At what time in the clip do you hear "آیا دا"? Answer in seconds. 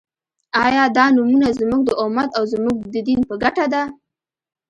0.65-1.05